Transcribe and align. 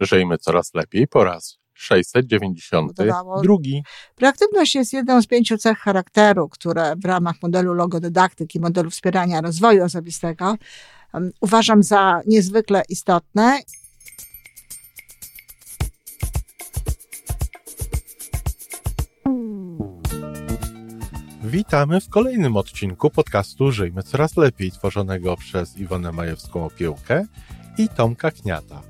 Żyjmy 0.00 0.38
coraz 0.38 0.74
lepiej 0.74 1.08
po 1.08 1.24
raz 1.24 1.58
692. 1.74 3.56
Proaktywność 4.16 4.74
jest 4.74 4.92
jedną 4.92 5.22
z 5.22 5.26
pięciu 5.26 5.58
cech 5.58 5.78
charakteru, 5.78 6.48
które 6.48 6.96
w 6.96 7.04
ramach 7.04 7.36
modelu 7.42 7.74
logodydaktyki, 7.74 8.60
modelu 8.60 8.90
wspierania 8.90 9.40
rozwoju 9.40 9.84
osobistego 9.84 10.56
um, 11.14 11.30
uważam 11.40 11.82
za 11.82 12.20
niezwykle 12.26 12.82
istotne. 12.88 13.58
Witamy 21.44 22.00
w 22.00 22.08
kolejnym 22.08 22.56
odcinku 22.56 23.10
podcastu 23.10 23.72
Żyjmy 23.72 24.02
Coraz 24.02 24.36
Lepiej, 24.36 24.72
tworzonego 24.72 25.36
przez 25.36 25.78
Iwonę 25.78 26.10
Majewską-Opiełkę 26.10 27.24
i 27.78 27.88
Tomka 27.88 28.30
Kniata 28.30 28.89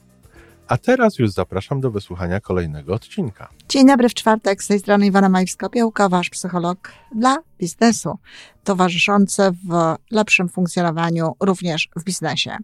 A 0.71 0.77
teraz 0.77 1.19
już 1.19 1.31
zapraszam 1.31 1.81
do 1.81 1.91
wysłuchania 1.91 2.39
kolejnego 2.39 2.93
odcinka. 2.93 3.49
Dzień 3.69 3.87
dobry 3.87 4.09
w 4.09 4.13
czwartek, 4.13 4.63
z 4.63 4.67
tej 4.67 4.79
strony 4.79 5.05
Iwana 5.05 5.29
Majwska-Piołka, 5.29 6.09
wasz 6.09 6.29
psycholog 6.29 6.91
dla 7.15 7.37
biznesu, 7.59 8.17
towarzyszący 8.63 9.41
w 9.69 9.95
lepszym 10.11 10.49
funkcjonowaniu 10.49 11.35
również 11.39 11.89
w 11.95 12.03
biznesie. 12.03 12.57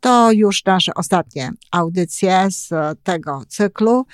To 0.00 0.32
już 0.32 0.64
nasze 0.64 0.94
ostatnie 0.94 1.50
audycje 1.70 2.46
z 2.50 2.70
tego 3.02 3.42
cyklu. 3.48 4.06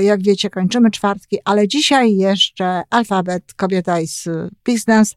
Jak 0.00 0.22
wiecie, 0.22 0.50
kończymy 0.50 0.90
czwartki, 0.90 1.38
ale 1.44 1.68
dzisiaj 1.68 2.16
jeszcze 2.16 2.82
alfabet 2.90 3.54
kobieta 3.54 4.00
jest 4.00 4.28
biznes 4.64 5.16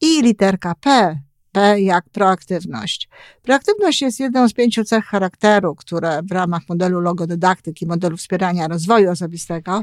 i 0.00 0.22
literka 0.22 0.74
P 0.80 1.18
P 1.52 1.80
jak 1.80 2.04
proaktywność. 2.10 3.08
Proaktywność 3.42 4.02
jest 4.02 4.20
jedną 4.20 4.48
z 4.48 4.52
pięciu 4.52 4.84
cech 4.84 5.04
charakteru, 5.04 5.74
które 5.74 6.20
w 6.22 6.32
ramach 6.32 6.62
modelu 6.68 7.00
logodydaktyki, 7.00 7.86
modelu 7.86 8.16
wspierania 8.16 8.68
rozwoju 8.68 9.10
osobistego 9.10 9.82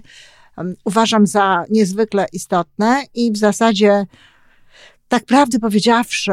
um, 0.57 0.75
uważam 0.85 1.27
za 1.27 1.65
niezwykle 1.69 2.25
istotne 2.33 3.03
i 3.13 3.31
w 3.31 3.37
zasadzie, 3.37 4.05
tak 5.07 5.25
prawdę 5.25 5.59
powiedziawszy, 5.59 6.31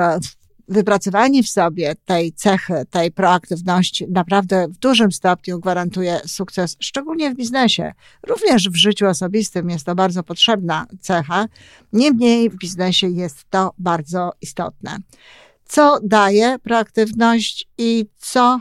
wypracowanie 0.69 1.43
w 1.43 1.49
sobie 1.49 1.95
tej 2.05 2.33
cechy, 2.33 2.75
tej 2.91 3.13
proaktywności 3.13 4.07
naprawdę 4.09 4.69
w 4.69 4.79
dużym 4.79 5.13
stopniu 5.13 5.61
gwarantuje 5.61 6.21
sukces, 6.27 6.77
szczególnie 6.81 7.31
w 7.31 7.37
biznesie. 7.37 7.93
Również 8.27 8.69
w 8.69 8.77
życiu 8.77 9.07
osobistym 9.07 9.71
jest 9.71 9.87
to 9.87 9.95
bardzo 9.95 10.23
potrzebna 10.23 10.87
cecha, 11.01 11.47
niemniej 11.93 12.51
w 12.51 12.57
biznesie 12.57 13.09
jest 13.09 13.45
to 13.51 13.73
bardzo 13.79 14.33
istotne. 14.41 14.97
Co 15.65 15.99
daje 16.03 16.59
proaktywność 16.59 17.69
i 17.79 18.07
co, 18.19 18.61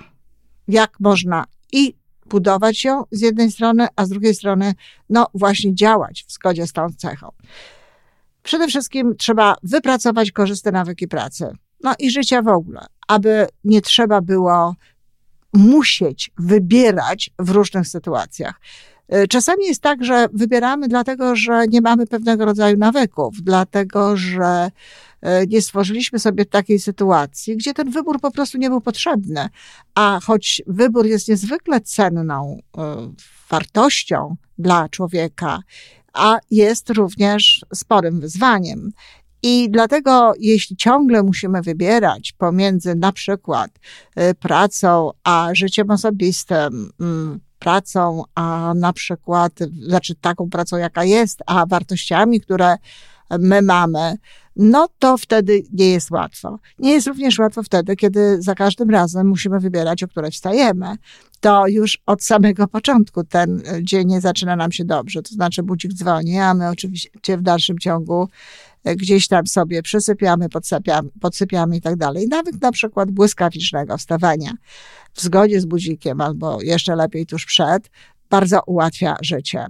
jak 0.68 1.00
można 1.00 1.46
i 1.72 1.96
budować 2.26 2.84
ją 2.84 3.04
z 3.12 3.22
jednej 3.22 3.52
strony, 3.52 3.88
a 3.96 4.06
z 4.06 4.10
drugiej 4.10 4.36
strony, 4.36 4.74
no 5.10 5.28
właśnie 5.34 5.76
działać 5.76 6.26
w 6.28 6.32
zgodzie 6.32 6.68
z 6.68 6.74
tą 6.74 6.88
cechą. 6.98 7.32
Przede 8.44 8.68
wszystkim 8.68 9.16
trzeba 9.18 9.56
wypracować 9.64 10.32
korzystne 10.32 10.72
nawyki 10.72 11.08
pracy 11.08 11.56
no 11.86 11.94
i 12.00 12.12
życia 12.12 12.42
w 12.42 12.48
ogóle, 12.48 12.86
aby 13.08 13.48
nie 13.64 13.82
trzeba 13.82 14.22
było 14.22 14.76
musieć 15.54 16.32
wybierać 16.38 17.30
w 17.40 17.50
różnych 17.50 17.88
sytuacjach. 17.88 18.60
Y, 19.14 19.28
czasami 19.28 19.66
jest 19.66 19.82
tak, 19.82 20.04
że 20.04 20.28
wybieramy 20.34 20.88
dlatego, 20.88 21.36
że 21.36 21.68
nie 21.68 21.82
mamy 21.82 22.08
pewnego 22.08 22.46
rodzaju 22.46 22.78
nawyków, 22.78 23.42
dlatego, 23.42 24.18
że 24.18 24.72
y, 25.26 25.48
nie 25.48 25.62
stworzyliśmy 25.62 26.20
sobie 26.20 26.46
takiej 26.46 26.80
sytuacji, 26.80 27.58
gdzie 27.58 27.74
ten 27.74 27.92
wybór 27.92 28.22
po 28.22 28.32
prostu 28.32 28.58
nie 28.58 28.70
był 28.70 28.82
potrzebny. 28.82 29.50
A 29.96 30.20
choć 30.24 30.62
wybór 30.68 31.06
jest 31.06 31.28
niezwykle 31.28 31.82
cenną 31.82 32.60
y, 32.60 32.80
wartością 33.50 34.36
dla 34.58 34.90
człowieka, 34.90 35.60
a 36.14 36.38
jest 36.52 36.90
również 36.90 37.66
sporym 37.74 38.20
wyzwaniem. 38.20 38.92
I 39.44 39.70
dlatego, 39.70 40.34
jeśli 40.40 40.76
ciągle 40.76 41.24
musimy 41.24 41.62
wybierać 41.62 42.34
pomiędzy 42.38 42.96
na 42.96 43.12
przykład 43.12 43.72
y, 44.20 44.36
pracą 44.36 45.12
a 45.24 45.50
życiem 45.54 45.92
osobistym, 45.92 46.92
mm, 47.00 47.40
pracą, 47.60 48.24
a 48.36 48.74
na 48.76 48.94
przykład, 48.94 49.54
znaczy 49.88 50.16
taką 50.16 50.50
pracą, 50.50 50.78
jaka 50.78 51.04
jest, 51.04 51.40
a 51.46 51.66
wartościami, 51.66 52.42
które 52.42 52.78
my 53.40 53.62
mamy, 53.62 54.18
no 54.56 54.88
to 55.00 55.18
wtedy 55.18 55.64
nie 55.74 55.90
jest 55.90 56.12
łatwo. 56.12 56.60
Nie 56.80 56.92
jest 56.92 57.08
również 57.08 57.40
łatwo 57.40 57.64
wtedy, 57.64 57.96
kiedy 57.96 58.42
za 58.42 58.56
każdym 58.56 58.90
razem 58.90 59.28
musimy 59.28 59.60
wybierać, 59.60 60.04
o 60.04 60.08
której 60.08 60.32
wstajemy. 60.32 60.96
To 61.40 61.68
już 61.68 62.02
od 62.06 62.24
samego 62.24 62.68
początku 62.68 63.24
ten 63.24 63.64
dzień 63.82 64.08
nie 64.08 64.22
zaczyna 64.22 64.56
nam 64.56 64.72
się 64.72 64.86
dobrze. 64.86 65.22
To 65.22 65.34
znaczy 65.34 65.64
budzik 65.64 65.94
dzwoni, 65.94 66.40
a 66.40 66.54
my 66.54 66.70
oczywiście 66.70 67.38
w 67.38 67.42
dalszym 67.42 67.80
ciągu 67.80 68.30
gdzieś 68.86 69.28
tam 69.28 69.48
sobie 69.48 69.82
przysypiamy, 69.82 70.50
podsypiamy, 70.50 71.10
podsypiamy 71.22 71.78
i 71.78 71.82
tak 71.82 71.96
dalej. 71.96 72.28
Nawet 72.28 72.62
na 72.62 72.72
przykład 72.72 73.12
błyskawicznego 73.12 73.98
wstawania 73.98 74.52
w 75.14 75.22
zgodzie 75.22 75.62
z 75.62 75.66
budzikiem 75.66 76.22
albo 76.22 76.62
jeszcze 76.62 76.96
lepiej 76.96 77.26
tuż 77.26 77.46
przed, 77.46 77.90
bardzo 78.30 78.62
ułatwia 78.66 79.16
życie. 79.22 79.66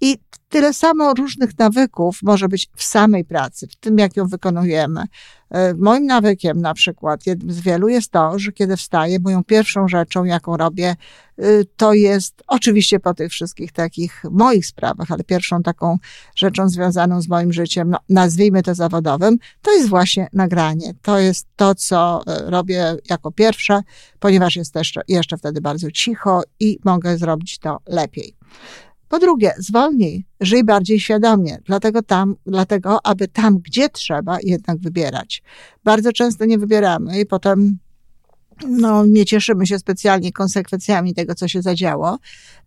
I 0.00 0.18
tyle 0.48 0.74
samo 0.74 1.14
różnych 1.14 1.58
nawyków 1.58 2.18
może 2.22 2.48
być 2.48 2.68
w 2.76 2.82
samej 2.82 3.24
pracy, 3.24 3.66
w 3.66 3.76
tym, 3.76 3.98
jak 3.98 4.16
ją 4.16 4.26
wykonujemy. 4.26 5.04
E, 5.50 5.74
moim 5.74 6.06
nawykiem, 6.06 6.60
na 6.60 6.74
przykład, 6.74 7.26
jednym 7.26 7.52
z 7.52 7.60
wielu 7.60 7.88
jest 7.88 8.10
to, 8.10 8.38
że 8.38 8.52
kiedy 8.52 8.76
wstaję, 8.76 9.18
moją 9.18 9.44
pierwszą 9.44 9.88
rzeczą, 9.88 10.24
jaką 10.24 10.56
robię, 10.56 10.96
e, 11.38 11.44
to 11.76 11.92
jest 11.92 12.42
oczywiście 12.46 13.00
po 13.00 13.14
tych 13.14 13.32
wszystkich 13.32 13.72
takich 13.72 14.22
moich 14.30 14.66
sprawach, 14.66 15.10
ale 15.10 15.24
pierwszą 15.24 15.62
taką 15.62 15.98
rzeczą 16.36 16.68
związaną 16.68 17.22
z 17.22 17.28
moim 17.28 17.52
życiem, 17.52 17.90
no, 17.90 17.98
nazwijmy 18.08 18.62
to 18.62 18.74
zawodowym, 18.74 19.38
to 19.62 19.72
jest 19.72 19.88
właśnie 19.88 20.28
nagranie. 20.32 20.94
To 21.02 21.18
jest 21.18 21.46
to, 21.56 21.74
co 21.74 22.22
e, 22.26 22.50
robię 22.50 22.96
jako 23.10 23.32
pierwsze, 23.32 23.80
ponieważ 24.20 24.56
jest 24.56 24.72
też 24.72 24.92
jeszcze 25.08 25.36
wtedy 25.36 25.60
bardzo 25.60 25.90
cicho 25.90 26.42
i 26.60 26.78
mogę 26.84 27.18
zrobić 27.18 27.58
to 27.58 27.78
lepiej. 27.86 28.36
Po 29.14 29.18
drugie, 29.18 29.52
zwolnij, 29.58 30.26
żyj 30.40 30.64
bardziej 30.64 31.00
świadomie, 31.00 31.58
dlatego 31.64 32.02
tam, 32.02 32.36
dlatego, 32.46 33.06
aby 33.06 33.28
tam, 33.28 33.58
gdzie 33.58 33.88
trzeba, 33.88 34.38
jednak 34.42 34.78
wybierać. 34.78 35.42
Bardzo 35.84 36.12
często 36.12 36.44
nie 36.44 36.58
wybieramy 36.58 37.20
i 37.20 37.26
potem 37.26 37.78
no, 38.68 39.06
nie 39.06 39.24
cieszymy 39.24 39.66
się 39.66 39.78
specjalnie 39.78 40.32
konsekwencjami 40.32 41.14
tego, 41.14 41.34
co 41.34 41.48
się 41.48 41.62
zadziało, 41.62 42.18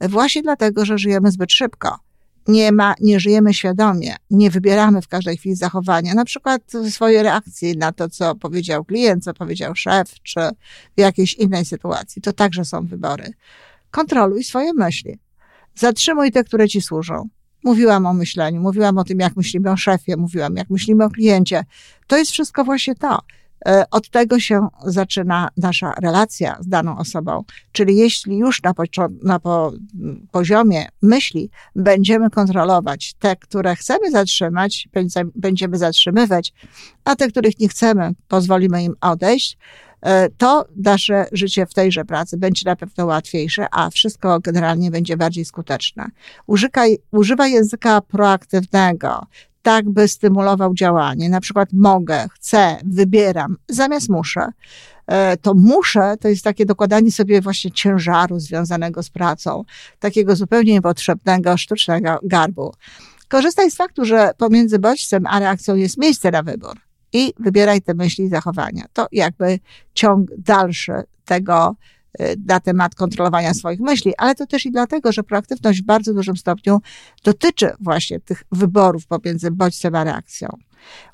właśnie 0.02 0.42
dlatego, 0.42 0.86
że 0.86 0.98
żyjemy 0.98 1.32
zbyt 1.32 1.52
szybko. 1.52 2.00
Nie 2.48 2.72
ma, 2.72 2.94
nie 3.02 3.20
żyjemy 3.20 3.54
świadomie, 3.54 4.16
nie 4.30 4.50
wybieramy 4.50 5.02
w 5.02 5.08
każdej 5.08 5.38
chwili 5.38 5.56
zachowania, 5.56 6.14
na 6.14 6.26
przykład 6.26 6.62
swojej 6.90 7.24
reakcji 7.24 7.78
na 7.78 7.92
to, 7.92 8.10
co 8.10 8.36
powiedział 8.36 8.86
klient, 8.86 9.24
co 9.24 9.34
powiedział 9.34 9.76
szef, 9.76 10.14
czy 10.24 10.40
w 10.98 11.02
jakiejś 11.02 11.34
innej 11.34 11.66
sytuacji. 11.66 12.22
To 12.22 12.34
także 12.34 12.66
są 12.66 12.86
wybory. 12.86 13.34
Kontroluj 13.92 14.44
swoje 14.44 14.74
myśli. 14.74 15.27
Zatrzymuj 15.78 16.32
te, 16.32 16.44
które 16.44 16.68
ci 16.68 16.82
służą. 16.82 17.30
Mówiłam 17.64 18.06
o 18.06 18.14
myśleniu, 18.14 18.62
mówiłam 18.62 18.98
o 18.98 19.04
tym, 19.04 19.20
jak 19.20 19.36
myślimy 19.36 19.72
o 19.72 19.78
szefie, 19.78 20.18
mówiłam, 20.18 20.56
jak 20.56 20.70
myślimy 20.70 21.04
o 21.04 21.10
kliencie. 21.10 21.66
To 22.08 22.18
jest 22.18 22.32
wszystko 22.32 22.64
właśnie 22.64 22.96
to. 22.96 23.20
E, 23.66 23.86
od 23.92 24.10
tego 24.10 24.40
się 24.40 24.68
zaczyna 24.86 25.50
nasza 25.58 25.94
relacja 26.02 26.58
z 26.60 26.68
daną 26.68 26.98
osobą. 26.98 27.44
Czyli 27.72 27.98
jeśli 27.98 28.38
już 28.38 28.62
na, 28.64 28.74
na 29.24 29.40
po 29.40 29.72
poziomie 30.32 30.88
myśli 31.02 31.50
będziemy 31.76 32.30
kontrolować 32.30 33.14
te, 33.20 33.36
które 33.36 33.76
chcemy 33.76 34.12
zatrzymać, 34.12 34.90
będziemy 35.36 35.78
zatrzymywać, 35.78 36.54
a 37.04 37.16
te, 37.16 37.28
których 37.28 37.60
nie 37.60 37.70
chcemy, 37.70 38.12
pozwolimy 38.28 38.84
im 38.84 38.96
odejść, 39.02 39.58
to 40.38 40.66
nasze 40.76 41.26
życie 41.32 41.66
w 41.66 41.74
tejże 41.74 42.06
pracy 42.06 42.38
będzie 42.38 42.62
na 42.66 42.76
pewno 42.76 43.06
łatwiejsze, 43.06 43.68
a 43.72 43.90
wszystko 43.90 44.40
generalnie 44.40 44.92
będzie 44.92 45.18
bardziej 45.18 45.46
skuteczne. 45.46 46.06
Użykaj, 46.48 46.98
używaj 47.12 47.52
języka 47.52 48.02
proaktywnego, 48.02 49.26
tak 49.62 49.90
by 49.90 50.08
stymulował 50.08 50.74
działanie. 50.74 51.30
Na 51.30 51.42
przykład 51.42 51.70
mogę, 51.74 52.28
chcę, 52.34 52.78
wybieram, 52.86 53.58
zamiast 53.70 54.10
muszę. 54.10 54.48
E, 55.08 55.38
to 55.38 55.54
muszę 55.54 56.16
to 56.20 56.28
jest 56.28 56.44
takie 56.44 56.66
dokładanie 56.66 57.12
sobie 57.12 57.42
właśnie 57.42 57.72
ciężaru 57.72 58.40
związanego 58.40 59.04
z 59.04 59.10
pracą, 59.10 59.64
takiego 60.00 60.36
zupełnie 60.36 60.74
niepotrzebnego, 60.74 61.58
sztucznego 61.58 62.20
garbu. 62.24 62.74
Korzystaj 63.28 63.72
z 63.72 63.76
faktu, 63.76 64.06
że 64.06 64.32
pomiędzy 64.38 64.80
bodźcem 64.80 65.26
a 65.28 65.40
reakcją 65.40 65.76
jest 65.76 65.98
miejsce 65.98 66.32
na 66.32 66.44
wybór 66.44 66.87
i 67.14 67.34
wybieraj 67.40 67.82
te 67.82 67.94
myśli 67.94 68.26
i 68.26 68.30
zachowania. 68.30 68.86
To 68.94 69.08
jakby 69.12 69.60
ciąg 69.94 70.30
dalszy 70.38 70.94
tego 71.26 71.76
y, 72.22 72.36
na 72.46 72.60
temat 72.60 72.96
kontrolowania 72.96 73.54
swoich 73.54 73.80
myśli, 73.80 74.14
ale 74.18 74.36
to 74.36 74.48
też 74.48 74.66
i 74.66 74.72
dlatego, 74.72 75.12
że 75.12 75.24
proaktywność 75.24 75.82
w 75.82 75.86
bardzo 75.86 76.14
dużym 76.14 76.38
stopniu 76.38 76.82
dotyczy 77.24 77.72
właśnie 77.80 78.20
tych 78.20 78.44
wyborów 78.52 79.08
pomiędzy 79.08 79.52
bodźcem 79.52 79.96
a 79.96 80.04
reakcją. 80.04 80.50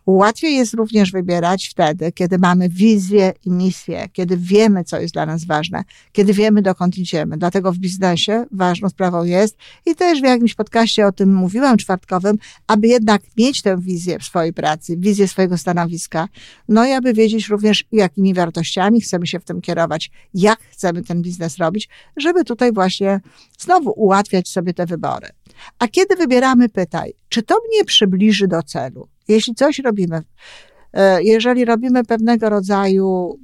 Łatwiej 0.05 0.55
jest 0.55 0.73
również 0.73 1.11
wybierać 1.11 1.67
wtedy, 1.67 2.11
kiedy 2.11 2.37
mamy 2.37 2.69
wizję 2.69 3.33
i 3.45 3.51
misję, 3.51 4.09
kiedy 4.13 4.37
wiemy, 4.37 4.83
co 4.83 4.99
jest 4.99 5.13
dla 5.13 5.25
nas 5.25 5.45
ważne, 5.45 5.83
kiedy 6.11 6.33
wiemy, 6.33 6.61
dokąd 6.61 6.97
idziemy. 6.97 7.37
Dlatego 7.37 7.71
w 7.71 7.77
biznesie 7.77 8.45
ważną 8.51 8.89
sprawą 8.89 9.23
jest, 9.23 9.57
i 9.85 9.95
też 9.95 10.21
w 10.21 10.23
jakimś 10.23 10.55
podcaście 10.55 11.07
o 11.07 11.11
tym 11.11 11.35
mówiłam 11.35 11.77
czwartkowym, 11.77 12.37
aby 12.67 12.87
jednak 12.87 13.21
mieć 13.37 13.61
tę 13.61 13.77
wizję 13.79 14.17
swojej 14.21 14.53
pracy, 14.53 14.97
wizję 14.97 15.27
swojego 15.27 15.57
stanowiska, 15.57 16.27
no 16.67 16.85
i 16.85 16.91
aby 16.91 17.13
wiedzieć 17.13 17.47
również, 17.47 17.85
jakimi 17.91 18.33
wartościami 18.33 19.01
chcemy 19.01 19.27
się 19.27 19.39
w 19.39 19.45
tym 19.45 19.61
kierować, 19.61 20.11
jak 20.33 20.59
chcemy 20.71 21.03
ten 21.03 21.21
biznes 21.21 21.57
robić, 21.57 21.89
żeby 22.17 22.43
tutaj 22.43 22.73
właśnie 22.73 23.21
znowu 23.59 23.93
ułatwiać 23.95 24.49
sobie 24.49 24.73
te 24.73 24.85
wybory. 24.85 25.27
A 25.79 25.87
kiedy 25.87 26.15
wybieramy, 26.15 26.69
pytaj, 26.69 27.13
czy 27.29 27.43
to 27.43 27.55
mnie 27.69 27.85
przybliży 27.85 28.47
do 28.47 28.63
celu? 28.63 29.12
Jeśli 29.27 29.55
coś 29.55 29.79
robimy, 29.79 30.21
e, 30.93 31.23
jeżeli 31.23 31.65
robimy 31.65 32.03
pewnego 32.03 32.49
rodzaju, 32.49 33.39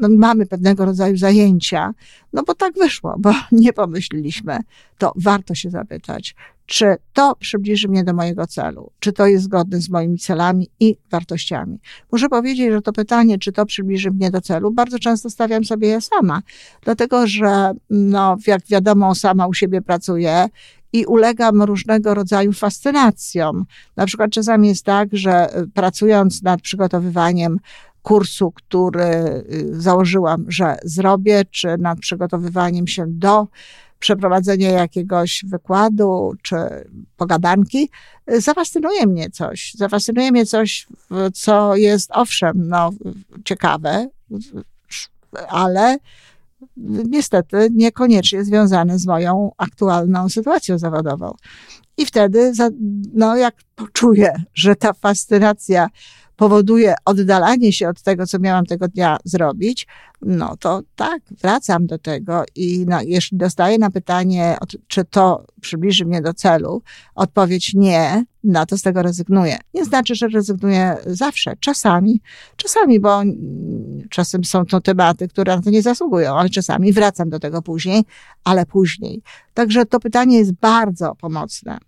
no 0.00 0.08
mamy 0.08 0.46
pewnego 0.46 0.84
rodzaju 0.84 1.16
zajęcia, 1.16 1.94
no 2.32 2.42
bo 2.42 2.54
tak 2.54 2.74
wyszło, 2.74 3.14
bo 3.18 3.32
nie 3.52 3.72
pomyśleliśmy, 3.72 4.58
to 4.98 5.12
warto 5.16 5.54
się 5.54 5.70
zapytać, 5.70 6.34
czy 6.66 6.96
to 7.12 7.36
przybliży 7.40 7.88
mnie 7.88 8.04
do 8.04 8.14
mojego 8.14 8.46
celu, 8.46 8.90
czy 9.00 9.12
to 9.12 9.26
jest 9.26 9.44
zgodne 9.44 9.80
z 9.80 9.88
moimi 9.88 10.18
celami 10.18 10.68
i 10.80 10.96
wartościami. 11.10 11.78
Muszę 12.12 12.28
powiedzieć, 12.28 12.72
że 12.72 12.82
to 12.82 12.92
pytanie, 12.92 13.38
czy 13.38 13.52
to 13.52 13.66
przybliży 13.66 14.10
mnie 14.10 14.30
do 14.30 14.40
celu, 14.40 14.70
bardzo 14.70 14.98
często 14.98 15.30
stawiam 15.30 15.64
sobie 15.64 15.88
je 15.88 16.00
sama, 16.00 16.42
dlatego 16.82 17.26
że, 17.26 17.72
no, 17.90 18.36
jak 18.46 18.66
wiadomo, 18.66 19.14
sama 19.14 19.46
u 19.46 19.54
siebie 19.54 19.82
pracuję 19.82 20.48
i 20.94 21.06
ulegam 21.06 21.62
różnego 21.62 22.14
rodzaju 22.14 22.52
fascynacjom. 22.52 23.64
Na 23.96 24.06
przykład 24.06 24.30
czasami 24.30 24.68
jest 24.68 24.84
tak, 24.84 25.08
że 25.12 25.58
y, 25.58 25.66
pracując 25.68 26.42
nad 26.42 26.60
przygotowywaniem 26.60 27.58
kursu, 28.02 28.50
który 28.50 29.04
y, 29.04 29.82
założyłam, 29.82 30.44
że 30.48 30.76
zrobię, 30.84 31.42
czy 31.50 31.78
nad 31.78 31.98
przygotowywaniem 31.98 32.86
się 32.86 33.04
do 33.08 33.46
przeprowadzenia 33.98 34.70
jakiegoś 34.70 35.44
wykładu 35.48 36.32
czy 36.42 36.56
pogadanki, 37.16 37.90
y, 38.30 38.40
zafascynuje 38.40 39.06
mnie 39.06 39.30
coś. 39.30 39.74
Zafascynuje 39.74 40.32
mnie 40.32 40.46
coś, 40.46 40.86
co 41.34 41.76
jest 41.76 42.10
owszem, 42.12 42.52
no, 42.56 42.90
ciekawe, 43.44 44.08
ale 45.48 45.98
niestety 47.10 47.68
niekoniecznie 47.74 48.44
związane 48.44 48.98
z 48.98 49.06
moją 49.06 49.52
aktualną 49.58 50.28
sytuacją 50.28 50.78
zawodową. 50.78 51.32
I 51.96 52.06
wtedy, 52.06 52.52
no, 53.14 53.36
jak 53.36 53.54
poczuję, 53.74 54.34
że 54.54 54.76
ta 54.76 54.92
fascynacja 54.92 55.88
powoduje 56.36 56.94
oddalanie 57.04 57.72
się 57.72 57.88
od 57.88 58.02
tego, 58.02 58.26
co 58.26 58.38
miałam 58.38 58.66
tego 58.66 58.88
dnia 58.88 59.16
zrobić, 59.24 59.86
no 60.22 60.56
to 60.56 60.82
tak, 60.96 61.22
wracam 61.42 61.86
do 61.86 61.98
tego 61.98 62.44
i 62.54 62.84
no, 62.88 62.98
jeśli 63.02 63.38
dostaję 63.38 63.78
na 63.78 63.90
pytanie, 63.90 64.56
czy 64.86 65.04
to 65.04 65.44
przybliży 65.60 66.04
mnie 66.04 66.22
do 66.22 66.34
celu, 66.34 66.82
odpowiedź 67.14 67.74
nie, 67.74 68.24
no 68.44 68.66
to 68.66 68.78
z 68.78 68.82
tego 68.82 69.02
rezygnuję. 69.02 69.58
Nie 69.74 69.84
znaczy, 69.84 70.14
że 70.14 70.28
rezygnuję 70.28 70.96
zawsze, 71.06 71.54
czasami, 71.60 72.20
czasami, 72.56 73.00
bo 73.00 73.22
czasem 74.10 74.44
są 74.44 74.66
to 74.66 74.80
tematy, 74.80 75.28
które 75.28 75.56
na 75.56 75.62
to 75.62 75.70
nie 75.70 75.82
zasługują, 75.82 76.34
ale 76.34 76.50
czasami 76.50 76.92
wracam 76.92 77.30
do 77.30 77.38
tego 77.38 77.62
później, 77.62 78.04
ale 78.44 78.66
później. 78.66 79.22
Także 79.54 79.86
to 79.86 80.00
pytanie 80.00 80.38
jest 80.38 80.52
bardzo 80.52 81.14
pomocne. 81.14 81.78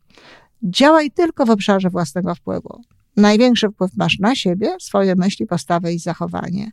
Działaj 0.62 1.10
tylko 1.10 1.46
w 1.46 1.50
obszarze 1.50 1.90
własnego 1.90 2.34
wpływu. 2.34 2.80
Największy 3.16 3.68
wpływ 3.68 3.90
masz 3.96 4.18
na 4.18 4.34
siebie, 4.34 4.76
swoje 4.80 5.14
myśli, 5.14 5.46
postawę 5.46 5.92
i 5.92 5.98
zachowanie. 5.98 6.70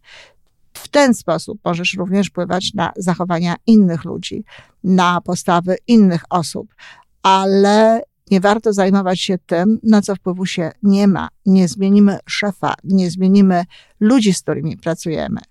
W 0.73 0.87
ten 0.87 1.13
sposób 1.13 1.59
możesz 1.65 1.93
również 1.93 2.27
wpływać 2.27 2.73
na 2.73 2.91
zachowania 2.97 3.55
innych 3.67 4.05
ludzi, 4.05 4.43
na 4.83 5.21
postawy 5.21 5.75
innych 5.87 6.23
osób, 6.29 6.75
ale 7.23 8.01
nie 8.31 8.39
warto 8.39 8.73
zajmować 8.73 9.21
się 9.21 9.37
tym, 9.37 9.79
na 9.83 10.01
co 10.01 10.15
wpływu 10.15 10.45
się 10.45 10.71
nie 10.83 11.07
ma. 11.07 11.29
Nie 11.45 11.67
zmienimy 11.67 12.19
szefa, 12.25 12.73
nie 12.83 13.11
zmienimy 13.11 13.65
ludzi, 13.99 14.33
z 14.33 14.41
którymi 14.41 14.77
pracujemy. 14.77 15.41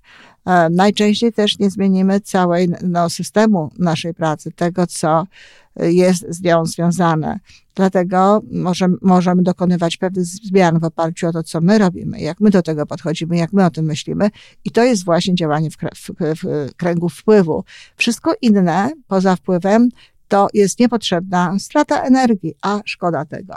E, 0.46 0.70
najczęściej 0.70 1.32
też 1.32 1.58
nie 1.58 1.70
zmienimy 1.70 2.20
całej 2.20 2.68
no, 2.82 3.10
systemu 3.10 3.70
naszej 3.78 4.14
pracy, 4.14 4.52
tego, 4.52 4.86
co 4.86 5.26
jest 5.76 6.26
z 6.28 6.42
nią 6.42 6.66
związane. 6.66 7.38
Dlatego 7.74 8.42
możemy, 8.50 8.96
możemy 9.02 9.42
dokonywać 9.42 9.96
pewnych 9.96 10.24
zmian 10.24 10.78
w 10.78 10.84
oparciu 10.84 11.28
o 11.28 11.32
to, 11.32 11.42
co 11.42 11.60
my 11.60 11.78
robimy, 11.78 12.20
jak 12.20 12.40
my 12.40 12.50
do 12.50 12.62
tego 12.62 12.86
podchodzimy, 12.86 13.36
jak 13.36 13.52
my 13.52 13.64
o 13.64 13.70
tym 13.70 13.84
myślimy. 13.84 14.30
I 14.64 14.70
to 14.70 14.84
jest 14.84 15.04
właśnie 15.04 15.34
działanie 15.34 15.70
w, 15.70 15.76
w, 15.76 16.10
w 16.42 16.74
kręgu 16.76 17.08
wpływu. 17.08 17.64
Wszystko 17.96 18.34
inne 18.42 18.90
poza 19.06 19.36
wpływem 19.36 19.88
to 20.28 20.48
jest 20.54 20.78
niepotrzebna 20.78 21.58
strata 21.58 22.02
energii, 22.02 22.54
a 22.62 22.80
szkoda 22.84 23.24
tego. 23.24 23.54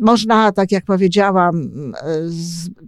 Można, 0.00 0.52
tak 0.52 0.72
jak 0.72 0.84
powiedziałam, 0.84 1.70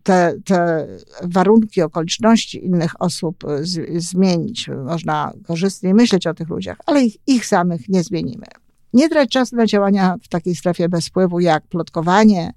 te, 0.03 0.35
te 0.45 0.87
warunki, 1.23 1.83
okoliczności 1.83 2.65
innych 2.65 3.03
osób 3.03 3.45
z, 3.61 4.03
zmienić. 4.03 4.71
Można 4.85 5.33
korzystnie 5.47 5.95
myśleć 5.95 6.27
o 6.27 6.35
tych 6.35 6.49
ludziach, 6.49 6.77
ale 6.87 7.03
ich, 7.03 7.17
ich 7.27 7.47
samych 7.47 7.89
nie 7.89 8.03
zmienimy. 8.03 8.47
Nie 8.93 9.09
trać 9.09 9.31
czasu 9.31 9.57
na 9.57 9.67
działania 9.67 10.17
w 10.23 10.29
takiej 10.29 10.55
strefie 10.55 10.89
bez 10.89 11.07
wpływu, 11.07 11.41
jak 11.41 11.67
plotkowanie, 11.67 12.53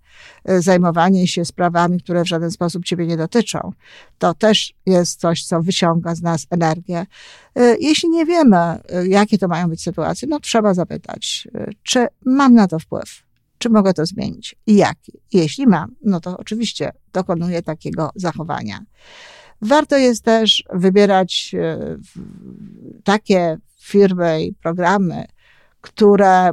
zajmowanie 0.46 1.28
się 1.28 1.46
sprawami, 1.46 2.02
które 2.02 2.24
w 2.24 2.28
żaden 2.28 2.52
sposób 2.52 2.86
ciebie 2.86 3.07
nie 3.07 3.18
dotyczą. 3.18 3.72
To 4.18 4.34
też 4.34 4.74
jest 4.86 5.19
coś, 5.19 5.44
co 5.44 5.62
wyciąga 5.62 6.16
z 6.16 6.22
nas 6.22 6.48
energię. 6.50 7.06
Jeśli 7.80 8.10
nie 8.10 8.25
wiemy, 8.25 8.57
jakie 9.07 9.38
to 9.38 9.48
mają 9.48 9.69
być 9.69 9.84
sytuacje, 9.84 10.28
no 10.28 10.40
trzeba 10.40 10.74
zapytać, 10.74 11.48
czy 11.84 12.07
mam 12.25 12.54
na 12.54 12.68
to 12.68 12.80
wpływ 12.80 13.25
czy 13.65 13.69
mogę 13.69 13.94
to 13.94 14.06
zmienić 14.06 14.56
i 14.67 14.75
jaki? 14.75 15.19
Jeśli 15.33 15.67
mam, 15.67 15.95
no 16.03 16.19
to 16.19 16.38
oczywiście 16.38 16.91
dokonuję 17.13 17.62
takiego 17.62 18.09
zachowania. 18.15 18.79
Warto 19.62 19.97
jest 19.97 20.23
też 20.23 20.63
wybierać 20.73 21.56
e, 21.59 21.97
takie 23.04 23.57
firmy 23.80 24.44
i 24.44 24.54
programy, 24.54 25.25
które 25.81 26.49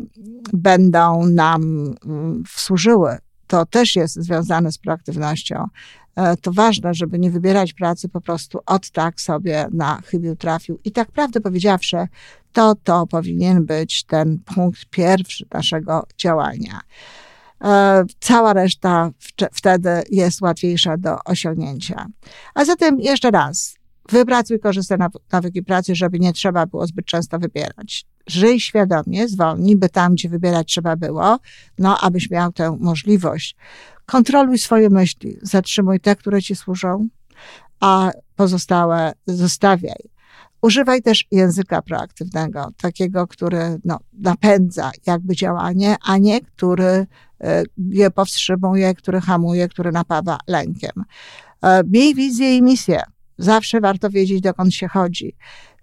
będą 0.52 1.26
nam 1.26 1.62
mm, 2.04 2.42
służyły. 2.48 3.18
To 3.46 3.66
też 3.66 3.96
jest 3.96 4.14
związane 4.14 4.72
z 4.72 4.78
proaktywnością. 4.78 5.66
E, 6.16 6.37
to 6.37 6.52
ważne, 6.52 6.95
żeby 6.95 7.19
nie 7.19 7.31
wybierać 7.31 7.73
pracy 7.73 8.09
po 8.09 8.21
prostu 8.21 8.61
od 8.66 8.90
tak 8.90 9.21
sobie 9.21 9.66
na 9.73 10.00
chybił 10.00 10.37
trafił. 10.37 10.78
I 10.85 10.92
tak 10.92 11.12
prawdę 11.12 11.40
powiedziawszy, 11.40 11.97
to 12.52 12.75
to 12.75 13.07
powinien 13.07 13.66
być 13.66 14.04
ten 14.04 14.38
punkt 14.54 14.85
pierwszy 14.90 15.47
naszego 15.54 16.07
działania. 16.19 16.81
E, 17.64 18.04
cała 18.21 18.52
reszta 18.52 19.11
wtedy 19.52 19.90
jest 20.11 20.40
łatwiejsza 20.40 20.97
do 20.97 21.25
osiągnięcia. 21.25 22.07
A 22.54 22.64
zatem 22.64 23.00
jeszcze 23.00 23.31
raz, 23.31 23.76
wypracuj 24.09 24.61
korzystne 24.61 24.97
nawyki 25.32 25.62
pracy, 25.62 25.94
żeby 25.94 26.18
nie 26.18 26.32
trzeba 26.32 26.66
było 26.66 26.87
zbyt 26.87 27.06
często 27.06 27.38
wybierać. 27.38 28.06
Żyj 28.26 28.61
świadomie, 28.61 29.28
zwolnij, 29.28 29.76
by 29.76 29.88
tam, 29.88 30.14
gdzie 30.14 30.28
wybierać 30.28 30.68
trzeba 30.68 30.97
było, 30.97 31.38
no, 31.78 32.00
abyś 32.00 32.30
miał 32.30 32.52
tę 32.52 32.76
możliwość. 32.80 33.56
Kontroluj 34.06 34.59
swoje 34.59 34.90
myśli, 34.90 35.37
zatrzymuj 35.42 36.00
te, 36.00 36.16
które 36.16 36.42
ci 36.42 36.56
służą, 36.56 37.09
a 37.80 38.11
pozostałe 38.37 39.12
zostawiaj. 39.26 40.12
Używaj 40.62 41.02
też 41.02 41.25
języka 41.30 41.82
proaktywnego, 41.82 42.68
takiego, 42.76 43.26
który 43.26 43.78
no, 43.85 43.99
napędza 44.12 44.90
jakby 45.06 45.37
działanie, 45.37 45.97
a 46.04 46.18
nie 46.18 46.40
który 46.40 47.06
e, 47.40 47.62
je 47.88 48.11
powstrzymuje, 48.11 48.94
który 48.94 49.21
hamuje, 49.21 49.68
który 49.68 49.92
napawa 49.92 50.38
lękiem. 50.49 51.04
E, 51.62 51.82
miej 51.85 52.14
wizję 52.14 52.56
i 52.56 52.62
misję. 52.62 53.02
Zawsze 53.42 53.80
warto 53.80 54.11
wiedzieć, 54.11 54.40
dokąd 54.40 54.75
się 54.75 54.88
chodzi. 54.88 55.37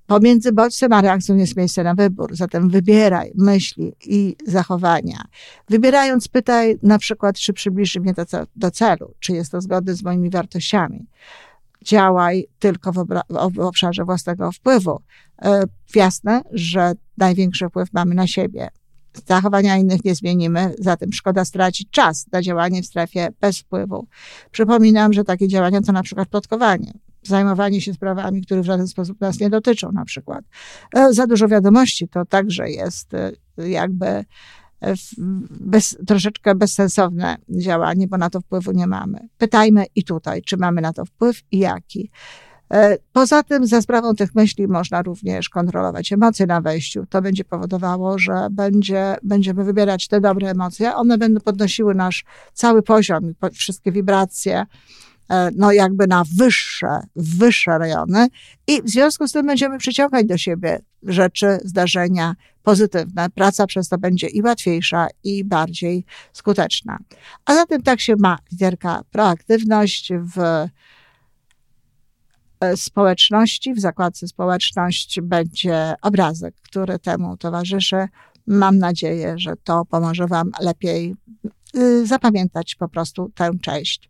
Pomiędzy 0.08 0.52
bodźcem 0.52 0.94
a 0.94 1.02
reakcją 1.02 1.36
jest 1.36 1.58
miejsce 1.58 1.84
na 1.84 1.96
wybór, 1.96 2.36
zatem 2.36 2.70
wybieraj 2.70 3.32
myśli 3.36 3.94
i 4.06 4.36
zachowania. 4.48 5.24
Wybierając 5.70 6.28
pytaj 6.28 6.78
na 6.84 7.00
przykład, 7.00 7.36
czy 7.40 7.54
przybliży 7.54 8.00
mnie 8.00 8.14
do, 8.14 8.24
do 8.56 8.72
celu, 8.72 9.14
czy 9.20 9.34
jest 9.34 9.52
to 9.52 9.62
zgodne 9.62 9.94
z 9.94 10.04
moimi 10.04 10.30
wartościami 10.30 11.08
działaj 11.82 12.48
tylko 12.60 12.92
w, 12.92 13.06
w 13.54 13.60
obszarze 13.60 14.06
własnego 14.06 14.52
wpływu. 14.52 15.02
E, 15.42 15.64
jasne, 15.96 16.42
że 16.52 16.94
największy 17.18 17.70
wpływ 17.70 17.94
mamy 17.94 18.16
na 18.16 18.28
siebie. 18.28 18.70
zachowania 19.28 19.78
innych 19.78 20.06
nie 20.06 20.16
zmienimy, 20.16 20.74
zatem 20.80 21.14
szkoda 21.14 21.46
stracić 21.46 21.90
czas 21.92 22.26
na 22.32 22.42
działanie 22.42 22.82
w 22.82 22.86
strefie 22.86 23.30
bez 23.42 23.60
wpływu. 23.60 24.08
Przypominam, 24.52 25.14
że 25.14 25.24
takie 25.24 25.48
działania 25.48 25.82
to 25.82 25.92
na 25.92 26.04
przykład 26.04 26.30
plotkowanie, 26.30 26.94
zajmowanie 27.30 27.82
się 27.82 27.94
sprawami, 27.94 28.42
które 28.42 28.62
w 28.62 28.66
żaden 28.66 28.88
sposób 28.88 29.22
nas 29.22 29.40
nie 29.40 29.50
dotyczą, 29.50 29.92
na 29.92 30.06
przykład. 30.06 30.46
E, 30.96 31.14
za 31.14 31.28
dużo 31.28 31.48
wiadomości 31.48 32.08
to 32.08 32.26
także 32.26 32.70
jest 32.70 33.14
e, 33.14 33.32
jakby 33.58 34.06
e, 34.06 34.26
bez, 35.50 35.98
troszeczkę 36.08 36.56
bezsensowne 36.56 37.38
działanie, 37.50 38.08
bo 38.08 38.18
na 38.18 38.30
to 38.30 38.42
wpływu 38.42 38.72
nie 38.72 38.88
mamy. 38.88 39.20
Pytajmy 39.38 39.86
i 39.96 40.04
tutaj, 40.04 40.42
czy 40.42 40.58
mamy 40.58 40.82
na 40.82 40.94
to 40.94 41.06
wpływ 41.06 41.42
i 41.52 41.60
jaki. 41.60 42.12
Poza 43.14 43.44
tym, 43.44 43.68
za 43.68 43.82
sprawą 43.82 44.16
tych 44.16 44.36
myśli 44.36 44.68
można 44.68 45.02
również 45.02 45.50
kontrolować 45.50 46.12
emocje 46.12 46.46
na 46.46 46.62
wejściu. 46.62 47.06
To 47.10 47.22
będzie 47.22 47.44
powodowało, 47.44 48.20
że 48.20 48.48
będzie, 48.52 49.16
będziemy 49.24 49.64
wybierać 49.64 50.08
te 50.08 50.22
dobre 50.22 50.50
emocje. 50.50 50.96
One 50.96 51.18
będą 51.18 51.42
podnosiły 51.42 51.96
nasz 51.96 52.26
cały 52.54 52.84
poziom, 52.84 53.34
wszystkie 53.54 53.92
wibracje, 53.92 54.66
no 55.56 55.72
jakby 55.72 56.08
na 56.08 56.24
wyższe, 56.38 57.00
wyższe 57.16 57.78
rejony 57.78 58.28
i 58.68 58.82
w 58.82 58.90
związku 58.90 59.28
z 59.28 59.32
tym 59.32 59.46
będziemy 59.46 59.78
przyciągać 59.78 60.26
do 60.26 60.38
siebie 60.38 60.82
rzeczy, 61.04 61.58
zdarzenia 61.64 62.36
pozytywne. 62.64 63.30
Praca 63.30 63.68
przez 63.68 63.90
to 63.90 63.98
będzie 63.98 64.28
i 64.28 64.42
łatwiejsza, 64.42 65.08
i 65.24 65.44
bardziej 65.44 66.06
skuteczna. 66.34 66.98
A 67.46 67.54
zatem 67.54 67.82
tak 67.82 68.02
się 68.02 68.16
ma 68.20 68.38
literka 68.52 69.02
proaktywność 69.12 70.12
w 70.36 70.40
e, 70.40 70.70
społeczności, 72.78 73.74
w 73.74 73.80
zakładce 73.80 74.28
społeczność 74.28 75.22
będzie 75.22 75.94
obrazek, 76.02 76.56
który 76.62 77.00
temu 77.00 77.38
towarzyszy. 77.38 78.08
Mam 78.48 78.78
nadzieję, 78.78 79.34
że 79.38 79.54
to 79.64 79.86
pomoże 79.86 80.28
Wam 80.28 80.52
lepiej 80.60 81.16
y, 81.76 82.08
zapamiętać 82.08 82.76
po 82.76 82.90
prostu 82.90 83.32
tę 83.36 83.52
część. 83.62 84.10